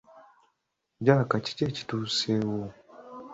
[1.05, 2.59] Jaaka kiki ekituseewo?